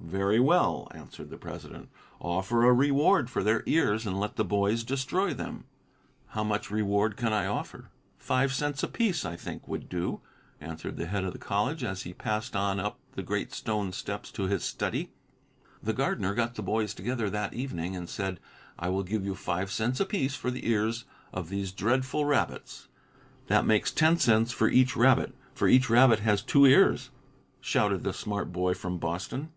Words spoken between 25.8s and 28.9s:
rabbit has two ears!" shouted the smart boy